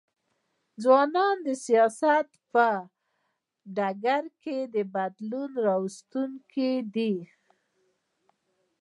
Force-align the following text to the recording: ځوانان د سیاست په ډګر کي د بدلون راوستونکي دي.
ځوانان 0.83 1.35
د 1.47 1.49
سیاست 1.65 2.27
په 2.53 2.67
ډګر 3.75 4.23
کي 4.43 4.57
د 4.73 4.75
بدلون 4.95 5.51
راوستونکي 5.67 6.73
دي. 6.95 7.15